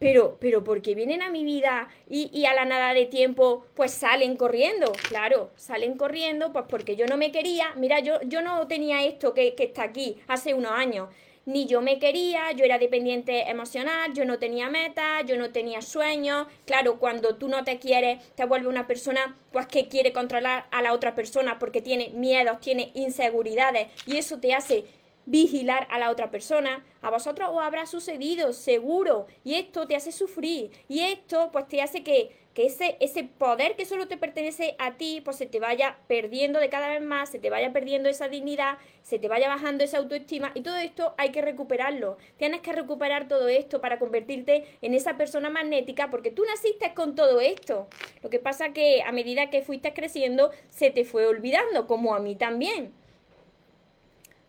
pero, 0.00 0.38
pero 0.40 0.64
porque 0.64 0.94
vienen 0.94 1.20
a 1.20 1.30
mi 1.30 1.44
vida 1.44 1.88
y, 2.08 2.30
y, 2.32 2.46
a 2.46 2.54
la 2.54 2.64
nada 2.64 2.94
de 2.94 3.04
tiempo, 3.04 3.66
pues 3.74 3.92
salen 3.92 4.34
corriendo. 4.36 4.92
Claro, 5.08 5.50
salen 5.56 5.98
corriendo, 5.98 6.52
pues 6.52 6.64
porque 6.68 6.96
yo 6.96 7.06
no 7.06 7.18
me 7.18 7.30
quería. 7.30 7.74
Mira, 7.76 8.00
yo, 8.00 8.14
yo 8.22 8.40
no 8.40 8.66
tenía 8.66 9.04
esto 9.04 9.34
que, 9.34 9.54
que 9.54 9.64
está 9.64 9.84
aquí 9.84 10.16
hace 10.26 10.54
unos 10.54 10.72
años. 10.72 11.10
Ni 11.44 11.66
yo 11.66 11.82
me 11.82 11.98
quería, 11.98 12.52
yo 12.52 12.64
era 12.64 12.78
dependiente 12.78 13.50
emocional, 13.50 14.14
yo 14.14 14.24
no 14.24 14.38
tenía 14.38 14.70
metas, 14.70 15.24
yo 15.26 15.36
no 15.36 15.50
tenía 15.50 15.82
sueños. 15.82 16.46
Claro, 16.64 16.98
cuando 16.98 17.36
tú 17.36 17.48
no 17.48 17.62
te 17.64 17.78
quieres, 17.78 18.22
te 18.34 18.46
vuelve 18.46 18.68
una 18.68 18.86
persona 18.86 19.36
pues 19.52 19.66
que 19.66 19.88
quiere 19.88 20.12
controlar 20.12 20.66
a 20.70 20.80
la 20.80 20.94
otra 20.94 21.14
persona 21.14 21.58
porque 21.58 21.82
tiene 21.82 22.10
miedos, 22.10 22.60
tiene 22.60 22.90
inseguridades 22.94 23.88
y 24.06 24.16
eso 24.16 24.38
te 24.38 24.54
hace 24.54 24.84
vigilar 25.30 25.86
a 25.90 25.98
la 25.98 26.10
otra 26.10 26.30
persona, 26.30 26.84
a 27.02 27.10
vosotros 27.10 27.50
os 27.52 27.62
habrá 27.62 27.86
sucedido, 27.86 28.52
seguro, 28.52 29.26
y 29.44 29.54
esto 29.54 29.86
te 29.86 29.94
hace 29.94 30.10
sufrir, 30.10 30.72
y 30.88 31.00
esto 31.00 31.50
pues 31.52 31.68
te 31.68 31.80
hace 31.80 32.02
que, 32.02 32.36
que 32.52 32.66
ese, 32.66 32.96
ese 32.98 33.22
poder 33.22 33.76
que 33.76 33.86
solo 33.86 34.08
te 34.08 34.16
pertenece 34.16 34.74
a 34.80 34.96
ti, 34.96 35.20
pues 35.24 35.36
se 35.36 35.46
te 35.46 35.60
vaya 35.60 35.98
perdiendo 36.08 36.58
de 36.58 36.68
cada 36.68 36.88
vez 36.88 37.00
más, 37.00 37.30
se 37.30 37.38
te 37.38 37.48
vaya 37.48 37.72
perdiendo 37.72 38.08
esa 38.08 38.26
dignidad, 38.26 38.78
se 39.02 39.20
te 39.20 39.28
vaya 39.28 39.48
bajando 39.48 39.84
esa 39.84 39.98
autoestima, 39.98 40.50
y 40.54 40.62
todo 40.62 40.76
esto 40.76 41.14
hay 41.16 41.30
que 41.30 41.42
recuperarlo. 41.42 42.18
Tienes 42.36 42.60
que 42.60 42.72
recuperar 42.72 43.28
todo 43.28 43.46
esto 43.46 43.80
para 43.80 44.00
convertirte 44.00 44.64
en 44.82 44.94
esa 44.94 45.16
persona 45.16 45.48
magnética, 45.48 46.10
porque 46.10 46.32
tú 46.32 46.44
naciste 46.44 46.92
con 46.92 47.14
todo 47.14 47.40
esto. 47.40 47.86
Lo 48.20 48.30
que 48.30 48.40
pasa 48.40 48.72
que 48.72 49.02
a 49.02 49.12
medida 49.12 49.48
que 49.48 49.62
fuiste 49.62 49.94
creciendo, 49.94 50.50
se 50.70 50.90
te 50.90 51.04
fue 51.04 51.26
olvidando, 51.26 51.86
como 51.86 52.16
a 52.16 52.18
mí 52.18 52.34
también. 52.34 52.92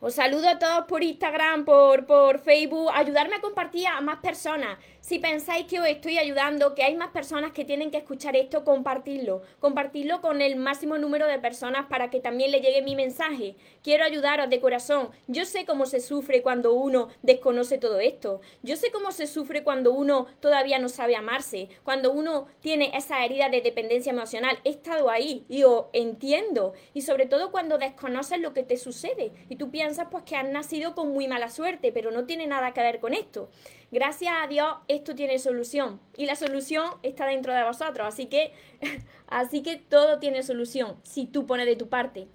Os 0.03 0.15
saludo 0.15 0.49
a 0.49 0.57
todos 0.57 0.85
por 0.87 1.03
Instagram, 1.03 1.63
por, 1.63 2.07
por 2.07 2.39
Facebook. 2.39 2.89
Ayudarme 2.91 3.35
a 3.35 3.39
compartir 3.39 3.85
a 3.85 4.01
más 4.01 4.17
personas. 4.17 4.79
Si 4.99 5.19
pensáis 5.19 5.67
que 5.67 5.79
os 5.79 5.85
estoy 5.85 6.17
ayudando, 6.17 6.73
que 6.73 6.83
hay 6.83 6.95
más 6.95 7.09
personas 7.09 7.51
que 7.51 7.65
tienen 7.65 7.91
que 7.91 7.97
escuchar 7.97 8.35
esto, 8.35 8.63
compartirlo. 8.63 9.43
Compartirlo 9.59 10.19
con 10.19 10.41
el 10.41 10.55
máximo 10.55 10.97
número 10.97 11.27
de 11.27 11.37
personas 11.37 11.85
para 11.87 12.09
que 12.09 12.19
también 12.19 12.49
le 12.49 12.61
llegue 12.61 12.81
mi 12.81 12.95
mensaje. 12.95 13.55
Quiero 13.83 14.03
ayudaros 14.03 14.49
de 14.49 14.59
corazón. 14.59 15.09
Yo 15.27 15.45
sé 15.45 15.65
cómo 15.65 15.85
se 15.85 15.99
sufre 15.99 16.41
cuando 16.41 16.73
uno 16.73 17.09
desconoce 17.21 17.77
todo 17.77 17.99
esto. 17.99 18.41
Yo 18.63 18.77
sé 18.77 18.91
cómo 18.91 19.11
se 19.11 19.27
sufre 19.27 19.63
cuando 19.63 19.93
uno 19.93 20.25
todavía 20.39 20.79
no 20.79 20.89
sabe 20.89 21.15
amarse. 21.15 21.69
Cuando 21.83 22.11
uno 22.11 22.47
tiene 22.59 22.91
esa 22.95 23.23
herida 23.23 23.49
de 23.49 23.61
dependencia 23.61 24.11
emocional. 24.11 24.57
He 24.63 24.71
estado 24.71 25.11
ahí 25.11 25.45
y 25.47 25.61
os 25.61 25.85
entiendo. 25.93 26.73
Y 26.95 27.01
sobre 27.01 27.27
todo 27.27 27.51
cuando 27.51 27.77
desconoces 27.77 28.39
lo 28.39 28.55
que 28.55 28.63
te 28.63 28.77
sucede. 28.77 29.31
Y 29.47 29.57
tú 29.57 29.69
piensas 29.69 29.90
pues 30.09 30.23
que 30.23 30.35
has 30.35 30.47
nacido 30.47 30.95
con 30.95 31.11
muy 31.11 31.27
mala 31.27 31.49
suerte, 31.49 31.91
pero 31.91 32.11
no 32.11 32.25
tiene 32.25 32.47
nada 32.47 32.73
que 32.73 32.81
ver 32.81 32.99
con 32.99 33.13
esto. 33.13 33.49
Gracias 33.91 34.33
a 34.41 34.47
Dios 34.47 34.73
esto 34.87 35.15
tiene 35.15 35.37
solución 35.39 35.99
y 36.15 36.25
la 36.25 36.35
solución 36.35 36.93
está 37.03 37.25
dentro 37.25 37.53
de 37.53 37.63
vosotros, 37.63 38.07
así 38.07 38.27
que 38.27 38.53
así 39.27 39.61
que 39.61 39.77
todo 39.77 40.19
tiene 40.19 40.43
solución 40.43 40.95
si 41.03 41.25
tú 41.25 41.45
pones 41.45 41.65
de 41.65 41.75
tu 41.75 41.89
parte. 41.89 42.27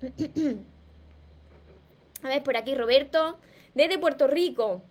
A 2.22 2.28
ver, 2.28 2.42
por 2.42 2.56
aquí 2.56 2.74
Roberto, 2.74 3.38
desde 3.74 3.98
Puerto 3.98 4.26
Rico. 4.26 4.82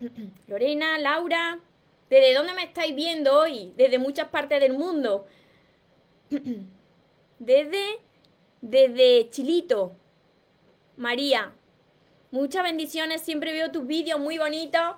Lorena, 0.46 0.98
Laura, 0.98 1.58
¿desde 2.10 2.34
dónde 2.34 2.52
me 2.52 2.64
estáis 2.64 2.94
viendo 2.94 3.38
hoy? 3.38 3.72
Desde 3.76 3.98
muchas 3.98 4.28
partes 4.28 4.60
del 4.60 4.74
mundo. 4.74 5.26
Desde 7.38 7.98
desde 8.60 9.30
Chilito. 9.30 9.92
María, 10.96 11.52
Muchas 12.32 12.64
bendiciones, 12.64 13.22
siempre 13.22 13.52
veo 13.52 13.70
tus 13.70 13.86
vídeos 13.86 14.18
muy 14.18 14.36
bonitos. 14.36 14.96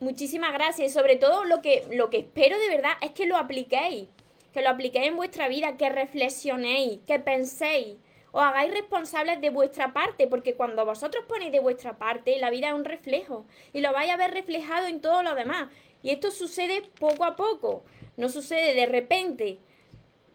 Muchísimas 0.00 0.52
gracias 0.52 0.90
y 0.90 0.92
sobre 0.92 1.16
todo 1.16 1.44
lo 1.44 1.62
que, 1.62 1.86
lo 1.92 2.10
que 2.10 2.18
espero 2.18 2.58
de 2.58 2.68
verdad 2.68 2.92
es 3.00 3.12
que 3.12 3.24
lo 3.24 3.36
apliquéis, 3.36 4.08
que 4.52 4.62
lo 4.62 4.70
apliquéis 4.70 5.06
en 5.06 5.16
vuestra 5.16 5.46
vida, 5.48 5.76
que 5.76 5.88
reflexionéis, 5.88 6.98
que 7.06 7.20
penséis, 7.20 7.96
os 8.32 8.42
hagáis 8.42 8.72
responsables 8.72 9.40
de 9.40 9.50
vuestra 9.50 9.92
parte, 9.92 10.26
porque 10.26 10.54
cuando 10.54 10.84
vosotros 10.84 11.24
ponéis 11.28 11.52
de 11.52 11.60
vuestra 11.60 11.96
parte, 11.96 12.38
la 12.40 12.50
vida 12.50 12.68
es 12.68 12.74
un 12.74 12.84
reflejo 12.84 13.46
y 13.72 13.80
lo 13.80 13.92
vais 13.92 14.10
a 14.10 14.16
ver 14.16 14.32
reflejado 14.32 14.88
en 14.88 15.00
todo 15.00 15.22
lo 15.22 15.36
demás. 15.36 15.68
Y 16.02 16.10
esto 16.10 16.32
sucede 16.32 16.82
poco 16.98 17.24
a 17.24 17.36
poco, 17.36 17.84
no 18.16 18.28
sucede 18.28 18.74
de 18.74 18.86
repente. 18.86 19.58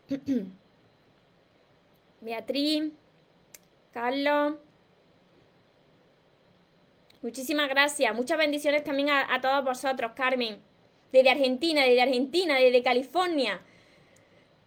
Beatriz, 2.22 2.94
Carlos. 3.92 4.54
Muchísimas 7.22 7.70
gracias. 7.70 8.16
Muchas 8.16 8.38
bendiciones 8.38 8.84
también 8.84 9.10
a, 9.10 9.40
todos 9.42 9.64
vosotros, 9.64 10.14
Carmen. 10.16 10.58
Desde 11.12 11.30
Argentina, 11.30 11.84
desde 11.84 12.02
Argentina, 12.02 12.56
desde 12.58 12.82
California. 12.82 13.62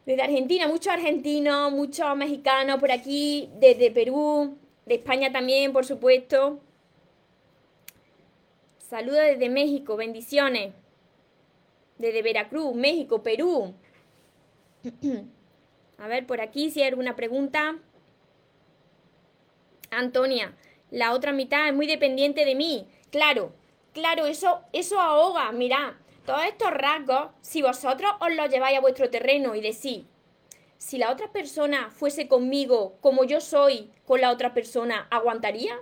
Desde 0.06 0.22
Argentina, 0.22 0.68
muchos 0.68 0.92
argentinos, 0.92 1.72
muchos 1.72 2.16
mexicanos 2.16 2.78
por 2.78 2.92
aquí, 2.92 3.50
desde 3.58 3.90
Perú, 3.90 4.56
de 4.86 4.94
España 4.96 5.32
también, 5.32 5.72
por 5.72 5.84
supuesto. 5.84 6.60
Saludos 8.78 9.22
desde 9.22 9.48
México, 9.48 9.96
bendiciones. 9.96 10.74
Desde 11.98 12.22
Veracruz, 12.22 12.74
México, 12.76 13.22
Perú. 13.22 13.74
A 15.98 16.06
ver, 16.06 16.26
por 16.26 16.40
aquí 16.40 16.70
si 16.70 16.82
hay 16.82 16.88
alguna 16.88 17.16
pregunta. 17.16 17.78
Antonia, 19.90 20.54
la 20.94 21.12
otra 21.12 21.32
mitad 21.32 21.66
es 21.66 21.74
muy 21.74 21.88
dependiente 21.88 22.44
de 22.44 22.54
mí. 22.54 22.86
Claro, 23.10 23.52
claro, 23.92 24.26
eso, 24.26 24.60
eso 24.72 25.00
ahoga. 25.00 25.50
Mirad, 25.50 25.94
todos 26.24 26.44
estos 26.44 26.70
rasgos, 26.70 27.30
si 27.40 27.62
vosotros 27.62 28.12
os 28.20 28.32
los 28.32 28.48
lleváis 28.48 28.78
a 28.78 28.80
vuestro 28.80 29.10
terreno 29.10 29.56
y 29.56 29.60
decís, 29.60 30.04
si 30.78 30.98
la 30.98 31.10
otra 31.10 31.32
persona 31.32 31.90
fuese 31.90 32.28
conmigo 32.28 32.96
como 33.00 33.24
yo 33.24 33.40
soy 33.40 33.90
con 34.06 34.20
la 34.20 34.30
otra 34.30 34.54
persona, 34.54 35.08
¿aguantaría? 35.10 35.76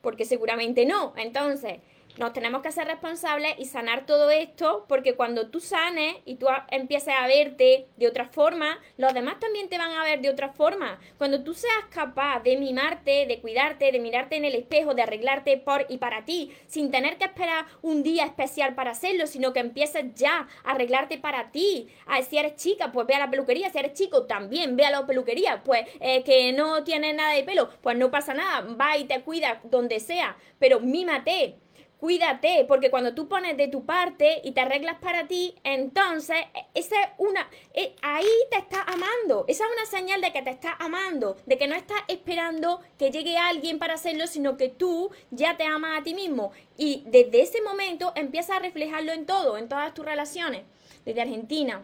Porque 0.00 0.24
seguramente 0.24 0.86
no. 0.86 1.12
Entonces, 1.16 1.80
nos 2.18 2.32
tenemos 2.32 2.62
que 2.62 2.68
hacer 2.68 2.86
responsables 2.86 3.54
y 3.58 3.64
sanar 3.64 4.06
todo 4.06 4.30
esto, 4.30 4.84
porque 4.88 5.14
cuando 5.14 5.48
tú 5.50 5.60
sanes 5.60 6.16
y 6.24 6.36
tú 6.36 6.46
empieces 6.70 7.14
a 7.18 7.26
verte 7.26 7.88
de 7.96 8.08
otra 8.08 8.26
forma, 8.26 8.78
los 8.96 9.14
demás 9.14 9.38
también 9.38 9.68
te 9.68 9.78
van 9.78 9.92
a 9.92 10.04
ver 10.04 10.20
de 10.20 10.30
otra 10.30 10.50
forma. 10.50 10.98
Cuando 11.16 11.42
tú 11.42 11.54
seas 11.54 11.84
capaz 11.90 12.40
de 12.42 12.56
mimarte, 12.56 13.26
de 13.26 13.40
cuidarte, 13.40 13.92
de 13.92 14.00
mirarte 14.00 14.36
en 14.36 14.44
el 14.44 14.54
espejo, 14.54 14.94
de 14.94 15.02
arreglarte 15.02 15.56
por 15.58 15.86
y 15.88 15.98
para 15.98 16.24
ti, 16.24 16.52
sin 16.66 16.90
tener 16.90 17.18
que 17.18 17.26
esperar 17.26 17.66
un 17.82 18.02
día 18.02 18.24
especial 18.24 18.74
para 18.74 18.90
hacerlo, 18.90 19.26
sino 19.26 19.52
que 19.52 19.60
empieces 19.60 20.14
ya 20.14 20.48
a 20.64 20.70
arreglarte 20.72 21.18
para 21.18 21.50
ti. 21.50 21.88
Ah, 22.06 22.22
si 22.22 22.38
eres 22.38 22.56
chica, 22.56 22.92
pues 22.92 23.06
ve 23.06 23.14
a 23.14 23.20
la 23.20 23.30
peluquería, 23.30 23.70
si 23.70 23.78
eres 23.78 23.94
chico, 23.94 24.26
también 24.26 24.76
ve 24.76 24.84
a 24.84 24.90
la 24.90 25.06
peluquería, 25.06 25.62
pues 25.64 25.86
eh, 26.00 26.22
que 26.24 26.52
no 26.52 26.84
tienes 26.84 27.14
nada 27.14 27.32
de 27.32 27.44
pelo, 27.44 27.70
pues 27.80 27.96
no 27.96 28.10
pasa 28.10 28.34
nada, 28.34 28.60
va 28.74 28.96
y 28.96 29.04
te 29.04 29.20
cuida 29.22 29.60
donde 29.64 30.00
sea, 30.00 30.36
pero 30.58 30.80
mímate 30.80 31.56
cuídate, 31.98 32.64
porque 32.66 32.90
cuando 32.90 33.14
tú 33.14 33.28
pones 33.28 33.56
de 33.56 33.68
tu 33.68 33.84
parte 33.84 34.40
y 34.44 34.52
te 34.52 34.60
arreglas 34.60 34.98
para 34.98 35.26
ti, 35.26 35.54
entonces 35.64 36.36
e, 36.54 36.66
esa 36.74 36.94
es 37.02 37.08
una, 37.18 37.48
e, 37.74 37.94
ahí 38.02 38.26
te 38.50 38.58
está 38.58 38.82
amando, 38.84 39.44
esa 39.48 39.64
es 39.64 39.70
una 39.72 39.86
señal 39.86 40.20
de 40.20 40.32
que 40.32 40.42
te 40.42 40.50
está 40.50 40.76
amando, 40.78 41.36
de 41.46 41.58
que 41.58 41.66
no 41.66 41.74
estás 41.74 41.98
esperando 42.06 42.80
que 42.98 43.10
llegue 43.10 43.36
alguien 43.36 43.78
para 43.78 43.94
hacerlo, 43.94 44.26
sino 44.26 44.56
que 44.56 44.68
tú 44.68 45.10
ya 45.30 45.56
te 45.56 45.64
amas 45.64 45.98
a 45.98 46.02
ti 46.04 46.14
mismo 46.14 46.52
y 46.76 47.02
desde 47.06 47.42
ese 47.42 47.60
momento 47.62 48.12
empiezas 48.14 48.56
a 48.56 48.60
reflejarlo 48.60 49.12
en 49.12 49.26
todo, 49.26 49.58
en 49.58 49.68
todas 49.68 49.92
tus 49.92 50.04
relaciones, 50.04 50.62
desde 51.04 51.22
Argentina, 51.22 51.82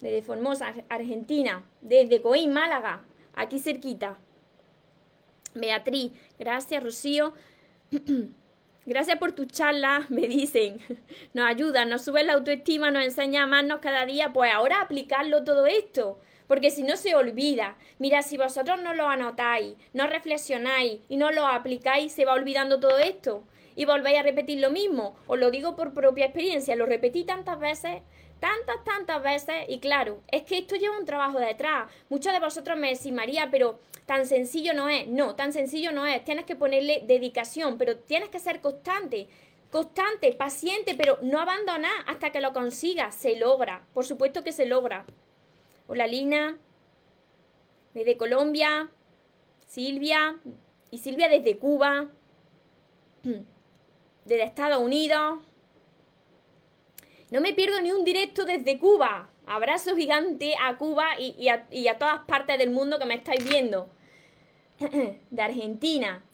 desde 0.00 0.22
Formosa, 0.22 0.74
Argentina, 0.88 1.62
desde 1.82 2.22
Coín, 2.22 2.54
Málaga, 2.54 3.04
aquí 3.34 3.58
cerquita. 3.58 4.18
Beatriz, 5.52 6.12
gracias 6.38 6.82
Rocío. 6.82 7.34
Gracias 8.86 9.18
por 9.18 9.32
tu 9.32 9.44
charla, 9.44 10.06
me 10.08 10.22
dicen. 10.26 10.80
Nos 11.34 11.46
ayuda, 11.46 11.84
nos 11.84 12.02
sube 12.02 12.24
la 12.24 12.32
autoestima, 12.34 12.90
nos 12.90 13.04
enseña 13.04 13.42
a 13.42 13.44
amarnos 13.44 13.80
cada 13.80 14.06
día. 14.06 14.32
Pues 14.32 14.52
ahora 14.52 14.80
aplicarlo 14.80 15.44
todo 15.44 15.66
esto. 15.66 16.18
Porque 16.46 16.70
si 16.70 16.82
no 16.82 16.96
se 16.96 17.14
olvida. 17.14 17.76
Mira, 17.98 18.22
si 18.22 18.36
vosotros 18.36 18.82
no 18.82 18.94
lo 18.94 19.06
anotáis, 19.06 19.74
no 19.92 20.06
reflexionáis 20.06 21.00
y 21.08 21.16
no 21.16 21.30
lo 21.30 21.46
aplicáis, 21.46 22.12
se 22.12 22.24
va 22.24 22.32
olvidando 22.34 22.80
todo 22.80 22.98
esto. 22.98 23.44
y 23.76 23.84
volvéis 23.84 24.18
a 24.18 24.22
repetir 24.22 24.58
lo 24.60 24.70
mismo. 24.70 25.16
Os 25.26 25.38
lo 25.38 25.50
digo 25.50 25.76
por 25.76 25.94
propia 25.94 26.26
experiencia, 26.26 26.76
lo 26.76 26.86
repetí 26.86 27.24
tantas 27.24 27.58
veces 27.60 28.02
tantas, 28.40 28.82
tantas 28.84 29.22
veces 29.22 29.66
y 29.68 29.78
claro, 29.78 30.20
es 30.28 30.42
que 30.42 30.58
esto 30.58 30.76
lleva 30.76 30.98
un 30.98 31.04
trabajo 31.04 31.38
detrás. 31.38 31.90
Muchos 32.08 32.32
de 32.32 32.40
vosotros 32.40 32.78
me 32.78 32.94
decís, 32.94 33.12
María, 33.12 33.48
pero 33.50 33.78
tan 34.06 34.26
sencillo 34.26 34.74
no 34.74 34.88
es. 34.88 35.06
No, 35.06 35.36
tan 35.36 35.52
sencillo 35.52 35.92
no 35.92 36.06
es. 36.06 36.24
Tienes 36.24 36.46
que 36.46 36.56
ponerle 36.56 37.04
dedicación, 37.06 37.78
pero 37.78 37.96
tienes 37.96 38.30
que 38.30 38.40
ser 38.40 38.60
constante. 38.60 39.28
Constante, 39.70 40.32
paciente, 40.32 40.96
pero 40.96 41.18
no 41.22 41.38
abandonar 41.38 42.04
hasta 42.06 42.32
que 42.32 42.40
lo 42.40 42.52
consigas. 42.52 43.14
Se 43.14 43.36
logra, 43.36 43.86
por 43.94 44.04
supuesto 44.04 44.42
que 44.42 44.52
se 44.52 44.66
logra. 44.66 45.04
Hola 45.86 46.06
Lina, 46.06 46.58
desde 47.94 48.16
Colombia, 48.16 48.90
Silvia, 49.66 50.36
y 50.90 50.98
Silvia 50.98 51.28
desde 51.28 51.58
Cuba, 51.58 52.08
desde 54.24 54.42
Estados 54.42 54.78
Unidos. 54.82 55.38
No 57.30 57.40
me 57.40 57.52
pierdo 57.52 57.80
ni 57.80 57.92
un 57.92 58.04
directo 58.04 58.44
desde 58.44 58.78
Cuba. 58.78 59.30
Abrazo 59.46 59.96
gigante 59.96 60.54
a 60.60 60.76
Cuba 60.76 61.18
y, 61.18 61.48
a, 61.48 61.66
y 61.70 61.88
a 61.88 61.98
todas 61.98 62.20
partes 62.26 62.58
del 62.58 62.70
mundo 62.70 62.98
que 62.98 63.06
me 63.06 63.14
estáis 63.14 63.48
viendo. 63.48 63.88
De 65.30 65.42
Argentina, 65.42 66.24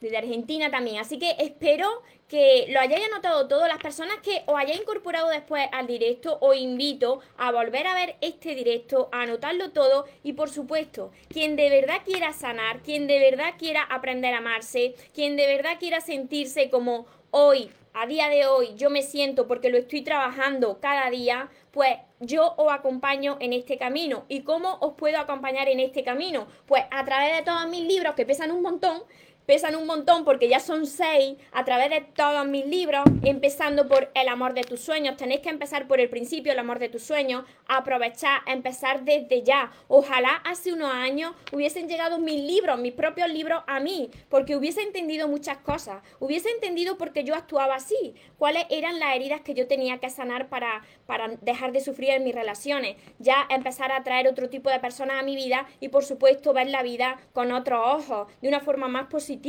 desde 0.00 0.18
Argentina 0.18 0.70
también. 0.70 0.98
Así 0.98 1.18
que 1.18 1.36
espero 1.38 2.02
que 2.28 2.66
lo 2.70 2.80
hayáis 2.80 3.06
anotado 3.06 3.48
todas 3.48 3.68
las 3.68 3.78
personas 3.78 4.18
que 4.22 4.42
os 4.46 4.58
hayáis 4.58 4.80
incorporado 4.80 5.28
después 5.28 5.66
al 5.72 5.86
directo. 5.86 6.38
Os 6.40 6.56
invito 6.56 7.20
a 7.36 7.52
volver 7.52 7.86
a 7.86 7.94
ver 7.94 8.16
este 8.20 8.54
directo, 8.54 9.08
a 9.12 9.22
anotarlo 9.22 9.70
todo 9.70 10.06
y 10.22 10.32
por 10.32 10.50
supuesto, 10.50 11.12
quien 11.28 11.56
de 11.56 11.68
verdad 11.70 12.02
quiera 12.04 12.32
sanar, 12.32 12.80
quien 12.80 13.06
de 13.06 13.18
verdad 13.18 13.54
quiera 13.58 13.82
aprender 13.82 14.34
a 14.34 14.38
amarse, 14.38 14.94
quien 15.14 15.36
de 15.36 15.46
verdad 15.46 15.78
quiera 15.78 16.00
sentirse 16.00 16.70
como 16.70 17.06
hoy, 17.30 17.70
a 17.92 18.06
día 18.06 18.28
de 18.28 18.46
hoy, 18.46 18.74
yo 18.76 18.90
me 18.90 19.02
siento 19.02 19.46
porque 19.46 19.70
lo 19.70 19.78
estoy 19.78 20.02
trabajando 20.02 20.78
cada 20.80 21.10
día, 21.10 21.50
pues 21.70 21.96
yo 22.20 22.54
os 22.56 22.72
acompaño 22.72 23.36
en 23.40 23.52
este 23.52 23.78
camino. 23.78 24.24
¿Y 24.28 24.42
cómo 24.42 24.78
os 24.80 24.94
puedo 24.94 25.18
acompañar 25.18 25.68
en 25.68 25.80
este 25.80 26.04
camino? 26.04 26.46
Pues 26.66 26.84
a 26.90 27.04
través 27.04 27.36
de 27.36 27.42
todos 27.42 27.68
mis 27.68 27.82
libros 27.82 28.14
que 28.14 28.26
pesan 28.26 28.52
un 28.52 28.62
montón 28.62 29.02
pesan 29.50 29.74
un 29.74 29.84
montón 29.84 30.24
porque 30.24 30.48
ya 30.48 30.60
son 30.60 30.86
seis 30.86 31.36
a 31.50 31.64
través 31.64 31.90
de 31.90 32.02
todos 32.02 32.46
mis 32.46 32.64
libros, 32.66 33.02
empezando 33.24 33.88
por 33.88 34.08
el 34.14 34.28
amor 34.28 34.54
de 34.54 34.62
tus 34.62 34.78
sueños. 34.78 35.16
Tenéis 35.16 35.40
que 35.40 35.48
empezar 35.48 35.88
por 35.88 35.98
el 35.98 36.08
principio, 36.08 36.52
el 36.52 36.58
amor 36.60 36.78
de 36.78 36.88
tus 36.88 37.02
sueños, 37.02 37.42
aprovechar, 37.66 38.42
empezar 38.46 39.04
desde 39.04 39.42
ya. 39.42 39.72
Ojalá 39.88 40.36
hace 40.44 40.72
unos 40.72 40.92
años 40.92 41.34
hubiesen 41.50 41.88
llegado 41.88 42.20
mis 42.20 42.40
libros, 42.40 42.78
mis 42.78 42.92
propios 42.92 43.28
libros 43.28 43.64
a 43.66 43.80
mí, 43.80 44.12
porque 44.28 44.54
hubiese 44.54 44.82
entendido 44.82 45.26
muchas 45.26 45.58
cosas, 45.58 46.00
hubiese 46.20 46.48
entendido 46.50 46.96
por 46.96 47.12
qué 47.12 47.24
yo 47.24 47.34
actuaba 47.34 47.74
así, 47.74 48.14
cuáles 48.38 48.66
eran 48.70 49.00
las 49.00 49.16
heridas 49.16 49.40
que 49.40 49.54
yo 49.54 49.66
tenía 49.66 49.98
que 49.98 50.10
sanar 50.10 50.48
para, 50.48 50.84
para 51.06 51.26
dejar 51.40 51.72
de 51.72 51.80
sufrir 51.80 52.10
en 52.10 52.22
mis 52.22 52.36
relaciones, 52.36 52.98
ya 53.18 53.48
empezar 53.50 53.90
a 53.90 54.04
traer 54.04 54.28
otro 54.28 54.48
tipo 54.48 54.70
de 54.70 54.78
personas 54.78 55.18
a 55.18 55.24
mi 55.24 55.34
vida 55.34 55.66
y 55.80 55.88
por 55.88 56.04
supuesto 56.04 56.52
ver 56.52 56.68
la 56.68 56.84
vida 56.84 57.18
con 57.32 57.50
otros 57.50 57.80
ojos, 57.84 58.28
de 58.40 58.48
una 58.48 58.60
forma 58.60 58.86
más 58.86 59.06
positiva 59.06 59.39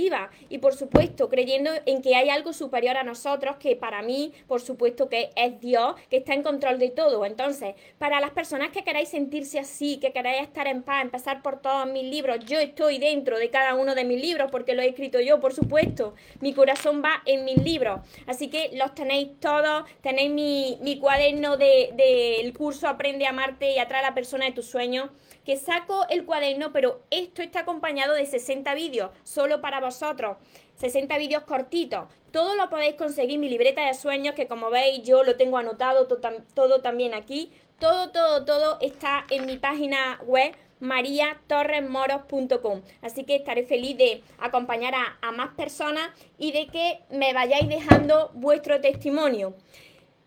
y 0.49 0.57
por 0.59 0.73
supuesto 0.73 1.29
creyendo 1.29 1.71
en 1.85 2.01
que 2.01 2.15
hay 2.15 2.29
algo 2.29 2.53
superior 2.53 2.97
a 2.97 3.03
nosotros 3.03 3.57
que 3.57 3.75
para 3.75 4.01
mí 4.01 4.31
por 4.47 4.61
supuesto 4.61 5.09
que 5.09 5.31
es 5.35 5.59
Dios 5.59 5.95
que 6.09 6.17
está 6.17 6.33
en 6.33 6.43
control 6.43 6.79
de 6.79 6.89
todo. 6.89 7.25
Entonces, 7.25 7.75
para 7.97 8.19
las 8.19 8.31
personas 8.31 8.69
que 8.69 8.83
queráis 8.83 9.09
sentirse 9.09 9.59
así, 9.59 9.97
que 9.97 10.11
queráis 10.11 10.41
estar 10.41 10.67
en 10.67 10.83
paz, 10.83 11.03
empezar 11.03 11.41
por 11.41 11.61
todos 11.61 11.87
mis 11.87 12.03
libros, 12.03 12.39
yo 12.45 12.59
estoy 12.59 12.97
dentro 12.97 13.37
de 13.37 13.49
cada 13.49 13.75
uno 13.75 13.95
de 13.95 14.05
mis 14.05 14.21
libros 14.21 14.49
porque 14.51 14.73
lo 14.73 14.81
he 14.81 14.89
escrito 14.89 15.19
yo, 15.19 15.39
por 15.39 15.53
supuesto. 15.53 16.13
Mi 16.39 16.53
corazón 16.53 17.01
va 17.03 17.21
en 17.25 17.45
mis 17.45 17.57
libros. 17.57 18.01
Así 18.27 18.49
que 18.49 18.71
los 18.73 18.93
tenéis 18.95 19.39
todos, 19.39 19.83
tenéis 20.01 20.31
mi, 20.31 20.77
mi 20.81 20.99
cuaderno 20.99 21.57
del 21.57 21.95
de, 21.95 22.53
curso 22.57 22.87
Aprende 22.87 23.25
a 23.25 23.29
amarte 23.29 23.71
y 23.73 23.79
atrae 23.79 23.99
a 23.99 24.09
la 24.09 24.13
persona 24.13 24.45
de 24.45 24.51
tus 24.51 24.65
sueños 24.65 25.09
que 25.45 25.57
saco 25.57 26.05
el 26.09 26.25
cuaderno, 26.25 26.71
pero 26.71 27.01
esto 27.09 27.41
está 27.41 27.61
acompañado 27.61 28.13
de 28.13 28.25
60 28.25 28.73
vídeos, 28.75 29.11
solo 29.23 29.61
para 29.61 29.79
vosotros. 29.79 30.37
60 30.75 31.17
vídeos 31.17 31.43
cortitos. 31.43 32.07
Todo 32.31 32.55
lo 32.55 32.69
podéis 32.69 32.95
conseguir 32.95 33.39
mi 33.39 33.49
libreta 33.49 33.85
de 33.85 33.93
sueños, 33.93 34.35
que 34.35 34.47
como 34.47 34.69
veis 34.69 35.03
yo 35.03 35.23
lo 35.23 35.35
tengo 35.35 35.57
anotado 35.57 36.07
todo, 36.07 36.81
también 36.81 37.13
aquí. 37.13 37.51
Todo, 37.79 38.11
todo, 38.11 38.45
todo 38.45 38.77
está 38.81 39.25
en 39.29 39.45
mi 39.45 39.57
página 39.57 40.19
web 40.25 40.55
mariatorresmoros.com. 40.79 42.81
Así 43.01 43.23
que 43.23 43.35
estaré 43.35 43.63
feliz 43.63 43.97
de 43.97 44.23
acompañar 44.39 44.95
a, 44.95 45.17
a, 45.21 45.31
más 45.31 45.53
personas 45.55 46.09
y 46.39 46.51
de 46.51 46.67
que 46.67 47.01
me 47.11 47.33
vayáis 47.33 47.69
dejando 47.69 48.31
vuestro 48.33 48.81
testimonio. 48.81 49.53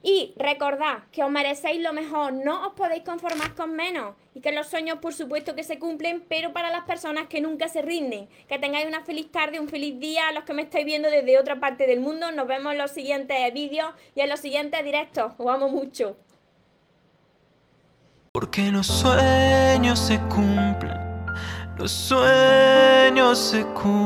Y 0.06 0.34
recordad 0.36 1.04
que 1.10 1.24
os 1.24 1.30
merecéis 1.30 1.80
lo 1.80 1.94
mejor, 1.94 2.34
no 2.34 2.66
os 2.66 2.74
podéis 2.74 3.04
conformar 3.04 3.54
con 3.54 3.72
menos 3.72 4.14
y 4.34 4.42
que 4.42 4.52
los 4.52 4.66
sueños 4.66 4.98
por 4.98 5.14
supuesto 5.14 5.54
que 5.54 5.64
se 5.64 5.78
cumplen, 5.78 6.22
pero 6.28 6.52
para 6.52 6.70
las 6.70 6.84
personas 6.84 7.26
que 7.26 7.40
nunca 7.40 7.68
se 7.68 7.80
rinden. 7.80 8.28
Que 8.46 8.58
tengáis 8.58 8.86
una 8.86 9.02
feliz 9.02 9.32
tarde, 9.32 9.58
un 9.58 9.68
feliz 9.68 9.98
día 9.98 10.28
a 10.28 10.32
los 10.32 10.44
que 10.44 10.52
me 10.52 10.60
estáis 10.60 10.84
viendo 10.84 11.08
desde 11.08 11.38
otra 11.38 11.58
parte 11.58 11.86
del 11.86 12.00
mundo. 12.00 12.30
Nos 12.32 12.46
vemos 12.46 12.72
en 12.72 12.78
los 12.78 12.90
siguientes 12.90 13.54
vídeos 13.54 13.94
y 14.14 14.20
en 14.20 14.28
los 14.28 14.40
siguientes 14.40 14.84
directos. 14.84 15.32
Os 15.38 15.50
amo 15.50 15.70
mucho. 15.70 16.18
Porque 18.30 18.70
los 18.70 18.86
sueños 18.86 19.98
se 19.98 20.18
cumplen, 20.28 21.00
los 21.78 21.90
sueños 21.90 23.38
se 23.38 23.64
cumplen. 23.68 24.04